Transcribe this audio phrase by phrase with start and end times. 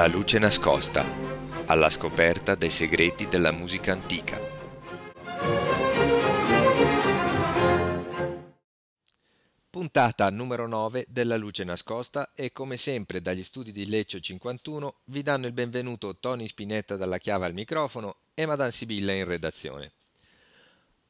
[0.00, 1.04] La luce nascosta,
[1.66, 4.40] alla scoperta dei segreti della musica antica.
[9.68, 15.22] Puntata numero 9 della luce nascosta e come sempre dagli studi di Leccio 51 vi
[15.22, 19.92] danno il benvenuto Tony Spinetta dalla chiave al microfono e Madame Sibilla in redazione.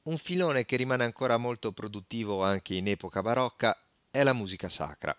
[0.03, 3.81] Un filone che rimane ancora molto produttivo anche in epoca barocca
[4.11, 5.17] è la musica sacra.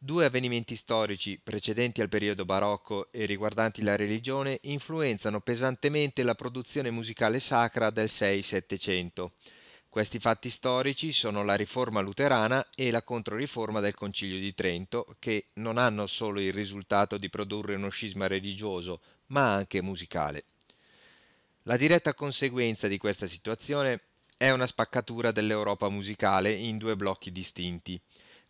[0.00, 6.92] Due avvenimenti storici precedenti al periodo barocco e riguardanti la religione influenzano pesantemente la produzione
[6.92, 9.28] musicale sacra del 6-700.
[9.88, 15.48] Questi fatti storici sono la riforma luterana e la controriforma del Concilio di Trento, che
[15.54, 20.44] non hanno solo il risultato di produrre uno scisma religioso, ma anche musicale.
[21.64, 24.02] La diretta conseguenza di questa situazione
[24.36, 28.00] è una spaccatura dell'Europa musicale in due blocchi distinti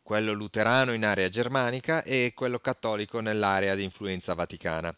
[0.09, 4.91] quello luterano in area germanica e quello cattolico nell'area di influenza vaticana.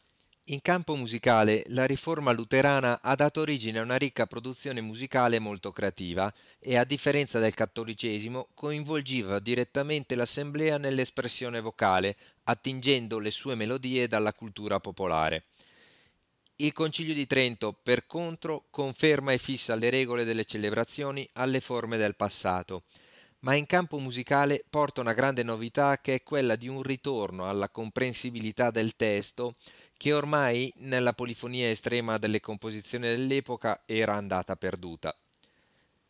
[0.44, 5.72] In campo musicale, la riforma luterana ha dato origine a una ricca produzione musicale molto
[5.72, 14.06] creativa e, a differenza del cattolicesimo, coinvolgeva direttamente l'assemblea nell'espressione vocale, attingendo le sue melodie
[14.06, 15.47] dalla cultura popolare.
[16.55, 21.97] Il Concilio di Trento, per contro, conferma e fissa le regole delle celebrazioni alle forme
[21.97, 22.84] del passato
[23.41, 27.69] ma in campo musicale porta una grande novità che è quella di un ritorno alla
[27.69, 29.56] comprensibilità del testo
[29.96, 35.14] che ormai nella polifonia estrema delle composizioni dell'epoca era andata perduta.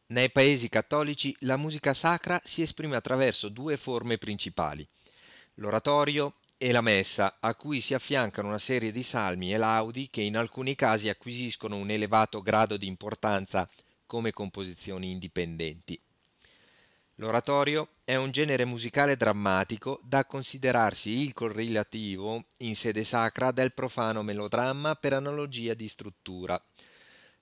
[0.07, 4.87] Nei paesi cattolici la musica sacra si esprime attraverso due forme principali,
[5.55, 10.21] l'oratorio e la messa, a cui si affiancano una serie di salmi e laudi che
[10.21, 13.69] in alcuni casi acquisiscono un elevato grado di importanza
[14.05, 15.99] come composizioni indipendenti.
[17.21, 24.23] L'oratorio è un genere musicale drammatico da considerarsi il correlativo in sede sacra del profano
[24.23, 26.59] melodramma per analogia di struttura.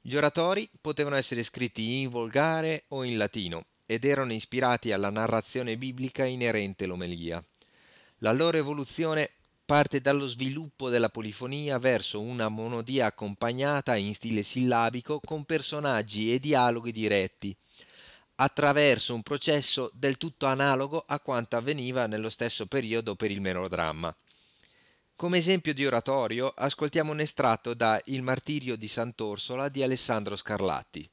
[0.01, 5.77] Gli oratori potevano essere scritti in volgare o in latino ed erano ispirati alla narrazione
[5.77, 7.41] biblica inerente l'omelia.
[8.19, 9.31] La loro evoluzione
[9.65, 16.41] parte dallo sviluppo della polifonia verso una monodia accompagnata in stile sillabico con personaggi e
[16.41, 17.57] dialoghi diretti,
[18.41, 24.15] attraverso un processo del tutto analogo a quanto avveniva nello stesso periodo per il melodramma.
[25.17, 31.11] Come esempio di oratorio ascoltiamo un estratto da Il martirio di Sant'Orsola di Alessandro Scarlatti.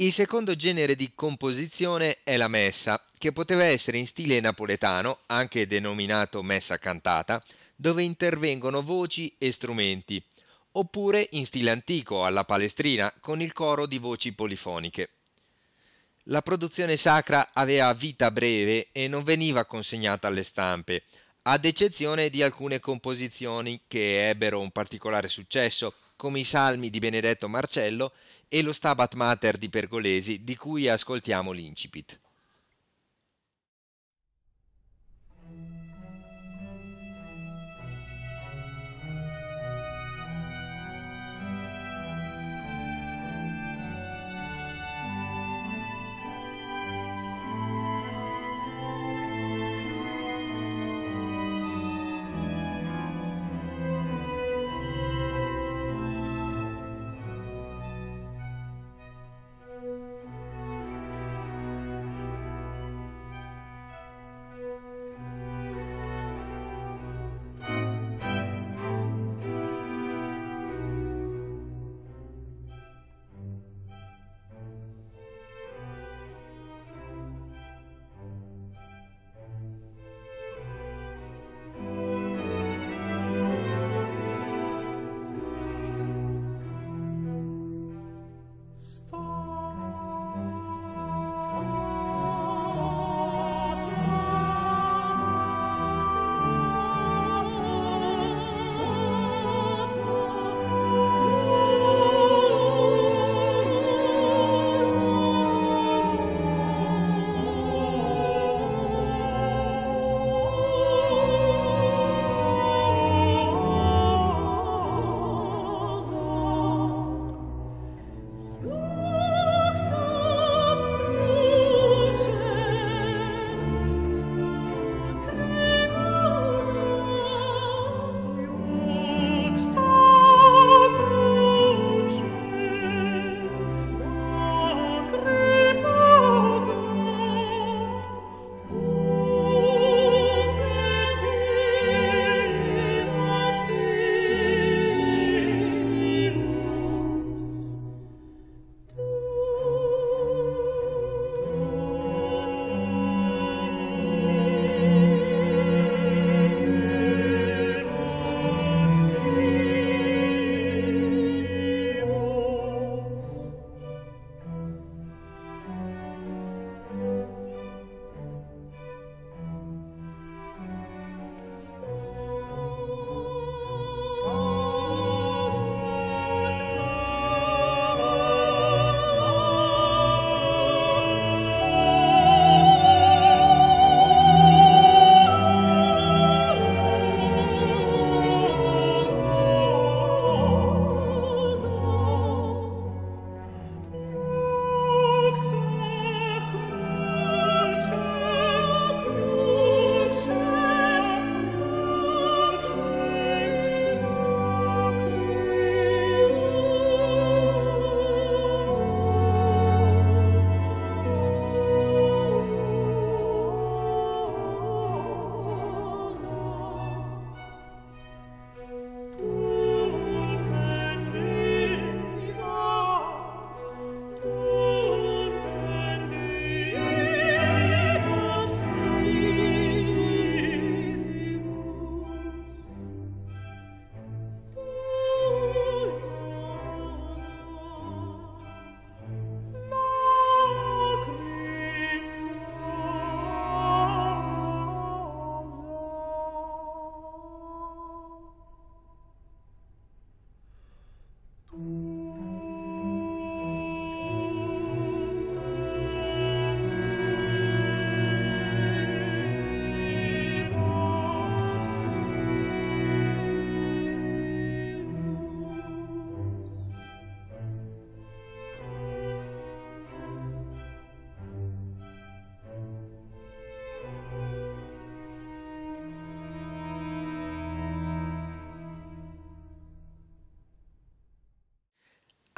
[0.00, 5.66] Il secondo genere di composizione è la messa, che poteva essere in stile napoletano, anche
[5.66, 7.42] denominato messa cantata,
[7.76, 10.24] dove intervengono voci e strumenti,
[10.72, 15.10] oppure in stile antico, alla palestrina, con il coro di voci polifoniche.
[16.24, 21.02] La produzione sacra aveva vita breve e non veniva consegnata alle stampe,
[21.42, 27.50] ad eccezione di alcune composizioni che ebbero un particolare successo, come i salmi di Benedetto
[27.50, 28.12] Marcello
[28.52, 32.18] e lo Stabat Mater di Pergolesi di cui ascoltiamo l'incipit.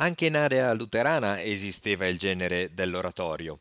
[0.02, 3.60] Anche in area luterana esisteva il genere dell'oratorio.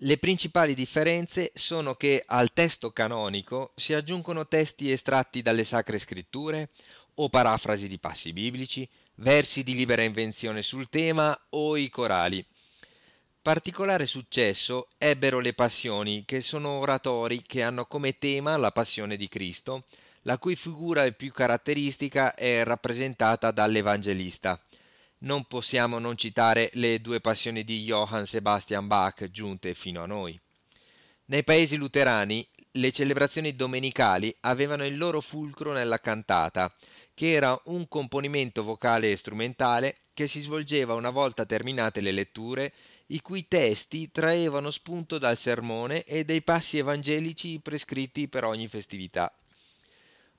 [0.00, 6.68] Le principali differenze sono che al testo canonico si aggiungono testi estratti dalle sacre scritture
[7.14, 12.44] o parafrasi di passi biblici, versi di libera invenzione sul tema o i corali.
[13.40, 19.28] Particolare successo ebbero le passioni, che sono oratori che hanno come tema la passione di
[19.28, 19.84] Cristo,
[20.22, 24.60] la cui figura più caratteristica è rappresentata dall'Evangelista.
[25.20, 30.38] Non possiamo non citare le due passioni di Johann Sebastian Bach giunte fino a noi.
[31.26, 36.72] Nei paesi luterani le celebrazioni domenicali avevano il loro fulcro nella cantata,
[37.14, 42.72] che era un componimento vocale e strumentale che si svolgeva una volta terminate le letture,
[43.06, 49.32] i cui testi traevano spunto dal sermone e dai passi evangelici prescritti per ogni festività.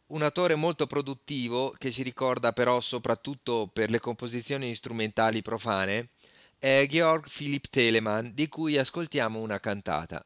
[0.09, 6.09] Un autore molto produttivo, che si ricorda però soprattutto per le composizioni strumentali profane,
[6.59, 10.25] è Georg Philipp Telemann, di cui ascoltiamo una cantata.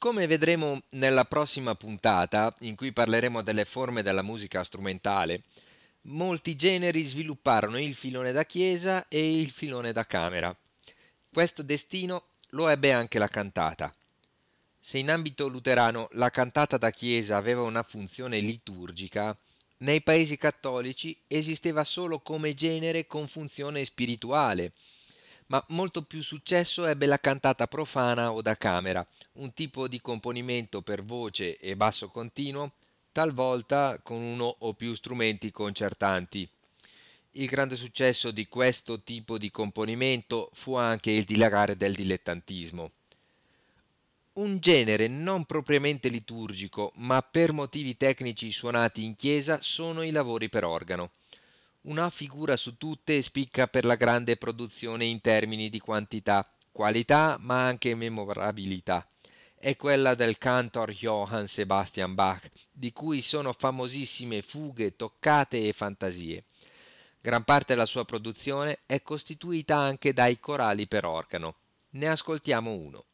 [0.00, 5.42] Come vedremo nella prossima puntata, in cui parleremo delle forme della musica strumentale,
[6.04, 10.56] molti generi svilupparono il filone da chiesa e il filone da camera.
[11.30, 13.94] Questo destino lo ebbe anche la cantata.
[14.80, 19.36] Se in ambito luterano la cantata da chiesa aveva una funzione liturgica,
[19.80, 24.72] nei paesi cattolici esisteva solo come genere con funzione spirituale,
[25.48, 29.06] ma molto più successo ebbe la cantata profana o da camera,
[29.40, 32.72] un tipo di componimento per voce e basso continuo,
[33.10, 36.48] talvolta con uno o più strumenti concertanti.
[37.32, 42.90] Il grande successo di questo tipo di componimento fu anche il dilagare del dilettantismo.
[44.32, 50.48] Un genere non propriamente liturgico, ma per motivi tecnici suonati in chiesa sono i lavori
[50.48, 51.10] per organo.
[51.82, 57.64] Una figura su tutte spicca per la grande produzione in termini di quantità, qualità, ma
[57.64, 59.09] anche memorabilità.
[59.62, 66.44] È quella del cantor Johann Sebastian Bach, di cui sono famosissime fughe, toccate e fantasie.
[67.20, 71.56] Gran parte della sua produzione è costituita anche dai corali per organo.
[71.90, 73.04] Ne ascoltiamo uno.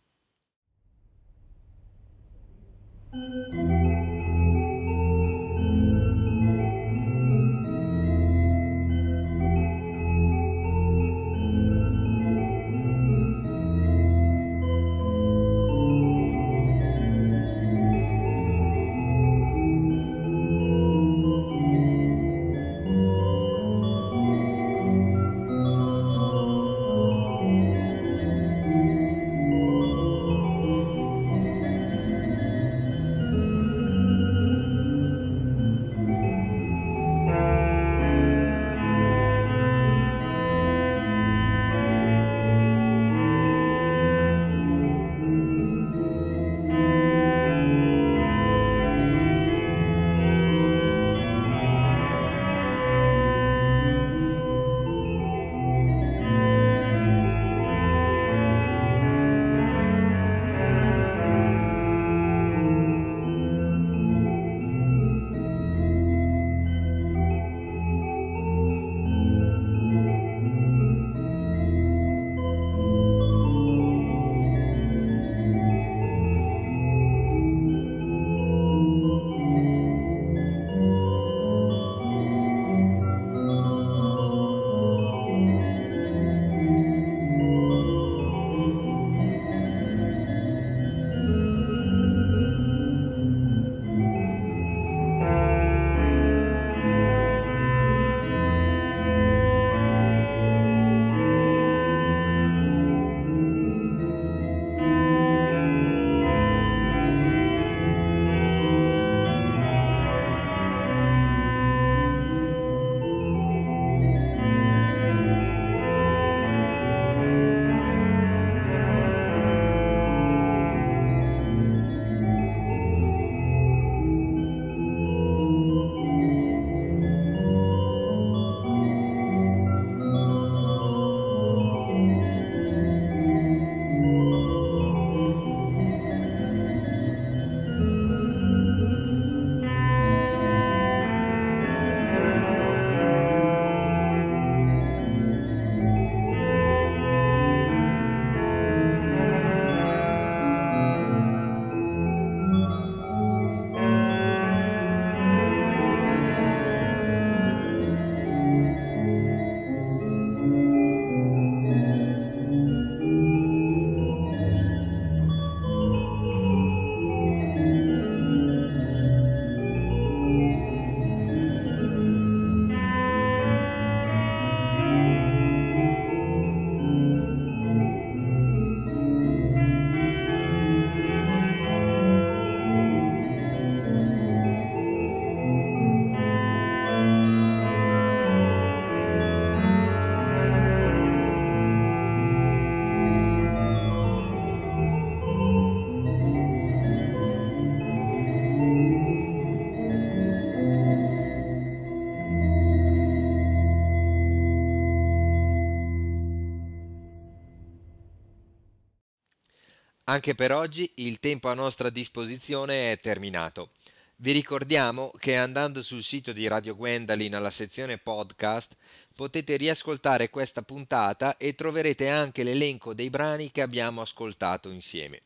[210.16, 213.72] Anche per oggi il tempo a nostra disposizione è terminato.
[214.16, 218.74] Vi ricordiamo che andando sul sito di Radio Gwendalin alla sezione podcast
[219.14, 225.20] potete riascoltare questa puntata e troverete anche l'elenco dei brani che abbiamo ascoltato insieme.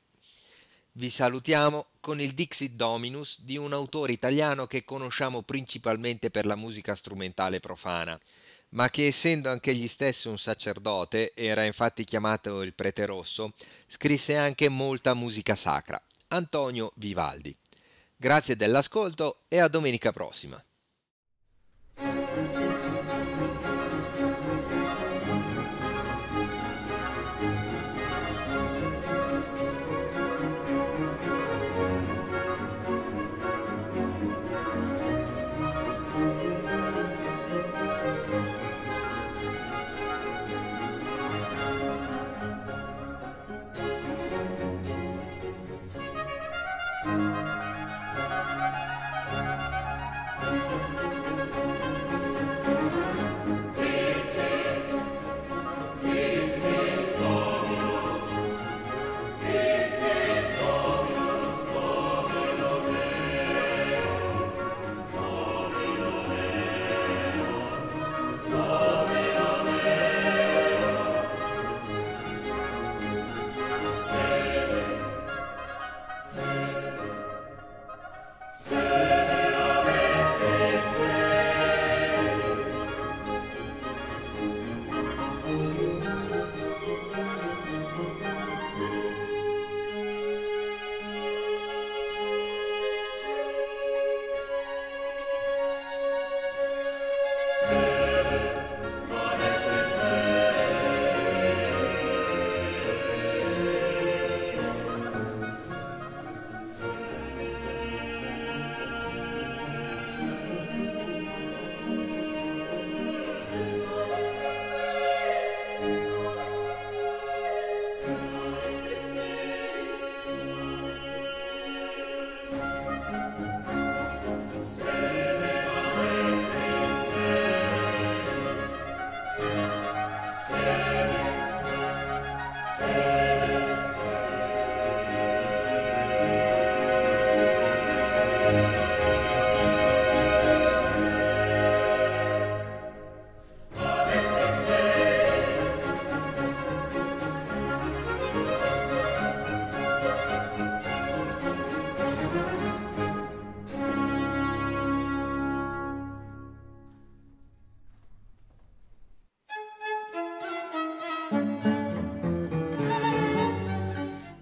[0.90, 6.56] Vi salutiamo con il Dixit Dominus di un autore italiano che conosciamo principalmente per la
[6.56, 8.18] musica strumentale profana,
[8.70, 13.52] ma che essendo anche egli stesso un sacerdote, era infatti chiamato il prete rosso,
[13.86, 17.56] scrisse anche molta musica sacra, Antonio Vivaldi.
[18.16, 20.62] Grazie dell'ascolto e a domenica prossima.